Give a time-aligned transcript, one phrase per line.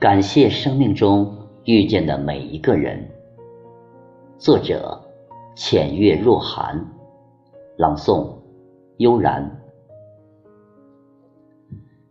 [0.00, 3.04] 感谢生命中遇见的每一个人。
[4.38, 4.96] 作者：
[5.56, 6.80] 浅月若寒，
[7.76, 8.28] 朗诵：
[8.98, 9.60] 悠然。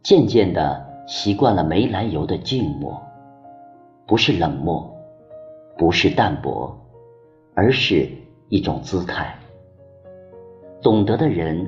[0.03, 3.01] 渐渐的习惯了没来由的静默，
[4.05, 4.93] 不是冷漠，
[5.77, 6.77] 不是淡泊，
[7.55, 8.09] 而是
[8.49, 9.33] 一种姿态。
[10.81, 11.65] 懂得的人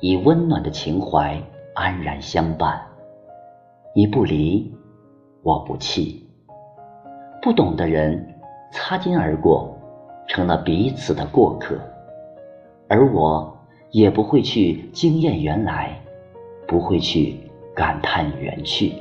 [0.00, 1.40] 以温暖的情怀
[1.76, 2.84] 安然相伴，
[3.94, 4.68] 你不离，
[5.42, 6.22] 我不弃；
[7.42, 8.34] 不懂的人
[8.72, 9.76] 擦肩而过，
[10.26, 11.76] 成了彼此的过客，
[12.88, 13.56] 而我
[13.90, 16.00] 也不会去惊艳原来，
[16.66, 17.38] 不会去。
[17.72, 18.92] 感叹缘去，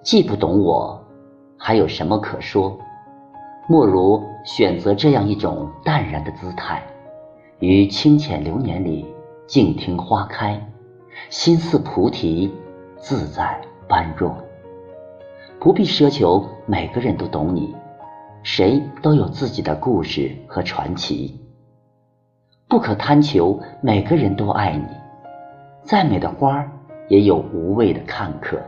[0.00, 0.98] 既不懂我，
[1.58, 2.78] 还有什么可说？
[3.68, 6.82] 莫如选择这样一种淡然的姿态，
[7.58, 9.04] 于清浅流年里
[9.46, 10.58] 静听花开，
[11.28, 12.50] 心似菩提，
[13.08, 14.36] 自在般若。
[15.60, 17.72] 不必奢求每个人都懂你，
[18.42, 21.40] 谁都有自己的故事和传奇。
[22.66, 24.88] 不可贪求每个人都爱你。
[25.84, 26.66] 再美的花，
[27.06, 28.60] 也有无谓的看客。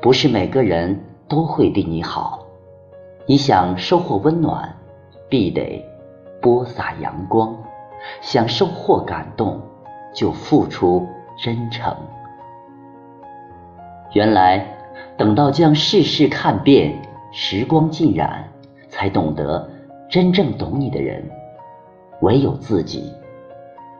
[0.00, 0.98] 不是每个人
[1.28, 2.46] 都会对你好。
[3.26, 4.74] 你想收获温暖，
[5.28, 5.84] 必得
[6.40, 7.54] 播撒阳光；
[8.22, 9.60] 想收获感动，
[10.14, 11.94] 就付出真诚。
[14.12, 14.66] 原来，
[15.16, 17.00] 等到将世事看遍，
[17.32, 18.48] 时光尽染，
[18.88, 19.68] 才懂得
[20.08, 21.22] 真正懂你的人，
[22.22, 23.12] 唯有自己。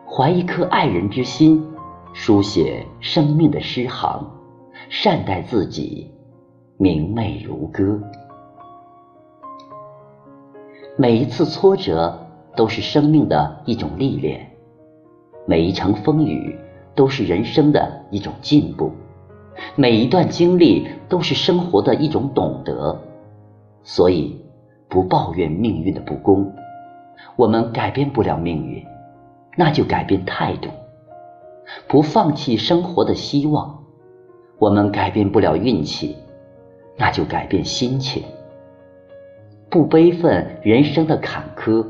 [0.07, 1.65] 怀一颗爱人之心。
[2.15, 4.29] 书写生命的诗行，
[4.89, 6.11] 善待自己，
[6.79, 8.01] 明媚如歌。
[10.97, 12.19] 每一次挫折
[12.57, 14.51] 都是生命的一种历练，
[15.47, 16.59] 每一场风雨
[16.95, 18.91] 都是人生的一种进步，
[19.75, 22.99] 每一段经历都是生活的一种懂得。
[23.83, 24.37] 所以，
[24.89, 26.53] 不抱怨命运的不公，
[27.37, 28.85] 我们改变不了命运，
[29.57, 30.69] 那就改变态度。
[31.87, 33.83] 不放弃生活的希望，
[34.59, 36.17] 我们改变不了运气，
[36.97, 38.23] 那就改变心情；
[39.71, 41.87] 不悲愤人生的坎坷，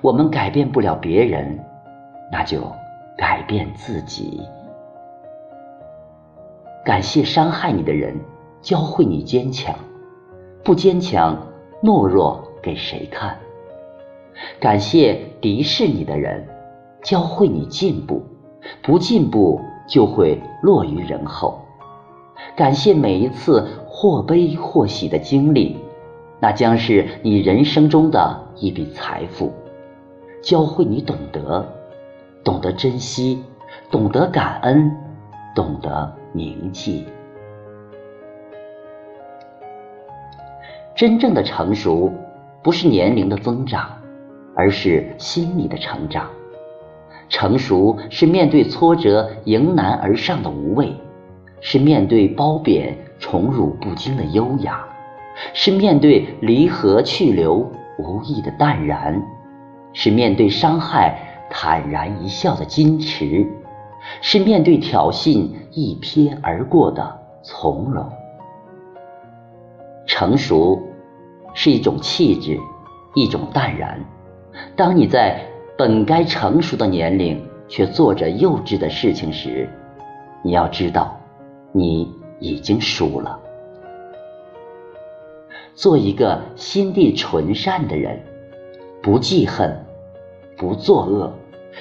[0.00, 1.58] 我们改变不了别人，
[2.32, 2.60] 那就
[3.16, 4.40] 改变自己。
[6.84, 8.14] 感谢伤害你的人，
[8.60, 9.74] 教会你坚强；
[10.62, 11.34] 不坚强，
[11.82, 13.38] 懦弱给谁看？
[14.60, 16.46] 感谢敌视你的人，
[17.02, 18.22] 教会你进步。
[18.82, 21.58] 不进步就会落于人后。
[22.56, 25.78] 感谢每一次或悲或喜的经历，
[26.40, 29.52] 那将是你人生中的一笔财富，
[30.42, 31.66] 教会你懂得，
[32.42, 33.42] 懂得珍惜，
[33.90, 34.90] 懂得感恩，
[35.54, 37.06] 懂得铭记。
[40.94, 42.12] 真正的成熟，
[42.62, 43.88] 不是年龄的增长，
[44.54, 46.28] 而是心理的成长。
[47.28, 50.92] 成熟是面对挫折迎难而上的无畏，
[51.60, 54.84] 是面对褒贬宠辱不惊的优雅，
[55.52, 59.20] 是面对离合去留无意的淡然，
[59.92, 61.16] 是面对伤害
[61.50, 63.46] 坦然一笑的矜持，
[64.20, 68.06] 是面对挑衅一瞥而过的从容。
[70.06, 70.80] 成熟
[71.54, 72.58] 是一种气质，
[73.14, 73.98] 一种淡然。
[74.76, 75.40] 当你在。
[75.76, 79.68] 本该成熟的年龄，却做着幼稚的事情时，
[80.40, 81.16] 你要知道，
[81.72, 83.36] 你已经输了。
[85.74, 88.22] 做一个心地纯善的人，
[89.02, 89.84] 不记恨，
[90.56, 91.32] 不作恶，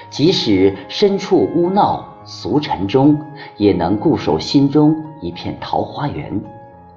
[0.09, 3.19] 即使身处污闹俗尘中，
[3.57, 6.39] 也能固守心中一片桃花源，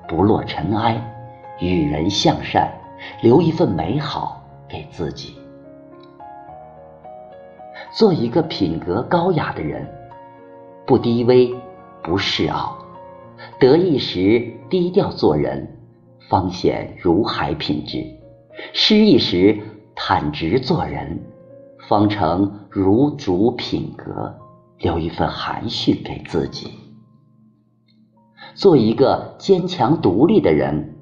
[0.09, 1.01] 不落尘埃，
[1.61, 2.73] 与人向善，
[3.23, 5.37] 留一份美好给自己。
[7.93, 9.87] 做一个品格高雅的人，
[10.87, 11.55] 不低微，
[12.03, 12.77] 不示傲，
[13.59, 15.67] 得意时低调做人，
[16.29, 18.01] 方显如海品质；
[18.73, 19.59] 失意时
[19.95, 21.19] 坦直做人，
[21.89, 24.35] 方成如竹品格。
[24.79, 26.71] 留一份含蓄给自己。
[28.55, 30.97] 做一个坚强独立的人，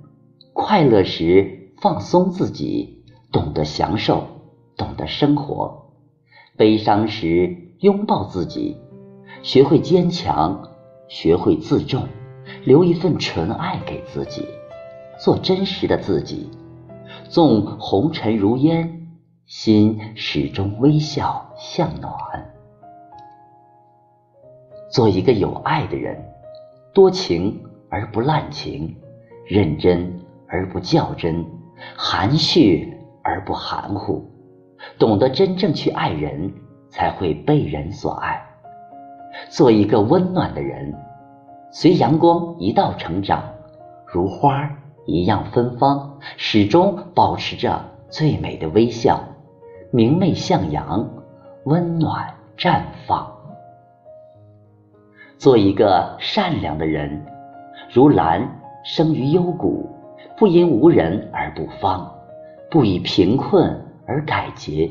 [0.53, 4.27] 快乐时放松自己，懂得享受，
[4.77, 5.93] 懂得生活。
[6.57, 8.77] 悲伤时拥抱自己，
[9.43, 10.71] 学会坚强，
[11.09, 12.09] 学会自重，
[12.65, 14.47] 留一份纯爱给自己，
[15.21, 16.49] 做真实的自己。
[17.29, 19.09] 纵红尘如烟，
[19.47, 22.54] 心始终微笑向暖。
[24.95, 26.17] 做一个有爱的人，
[26.93, 27.61] 多情
[27.91, 28.97] 而不滥情，
[29.45, 31.45] 认真而不较真，
[31.97, 34.25] 含蓄而不含糊，
[34.97, 36.49] 懂得真正去爱人，
[36.91, 38.41] 才会被人所爱。
[39.49, 40.95] 做一个温暖的人，
[41.73, 43.43] 随阳光一道成长，
[44.07, 44.71] 如花
[45.07, 49.21] 一样芬芳，始终保持着最美的微笑，
[49.91, 51.05] 明媚向阳，
[51.65, 53.34] 温暖绽放。
[55.39, 57.25] 做一个善良的人，
[57.93, 59.89] 如兰生于幽谷，
[60.37, 62.11] 不因无人而不芳，
[62.71, 64.91] 不以贫困而改节。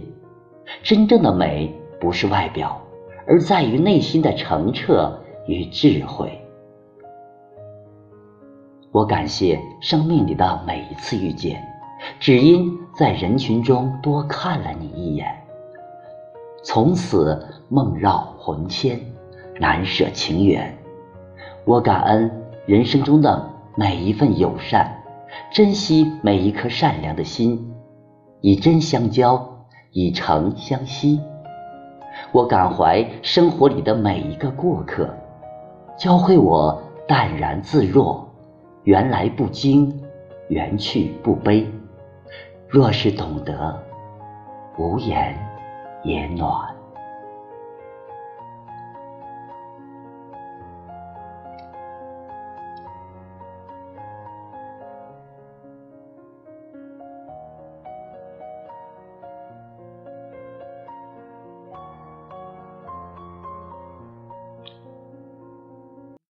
[0.81, 2.80] 真正的美不是外表，
[3.28, 6.40] 而在于内心的澄澈与智慧。
[8.92, 11.62] 我感谢生命里的每一次遇见，
[12.19, 15.28] 只因在人群中多看了你一眼，
[16.63, 19.00] 从此梦绕魂牵。
[19.63, 20.77] 难舍情缘，
[21.63, 22.30] 我感恩
[22.65, 25.01] 人生中的每一份友善，
[25.54, 27.74] 珍惜每一颗善良的心，
[28.42, 31.21] 以真相交，以诚相惜。
[32.33, 35.10] 我感怀生活里的每一个过客，
[35.98, 38.27] 教会我淡然自若，
[38.83, 39.98] 缘来不惊，
[40.50, 41.65] 缘去不悲。
[42.68, 43.81] 若是懂得，
[44.77, 45.33] 无言
[46.04, 46.68] 也暖。